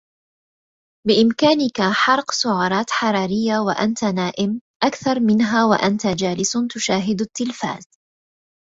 [1.07, 7.83] بإمكانك حرق سعرات حرارية وأنت نائم أكثر منها وانت جالس تشاهد التلفاز.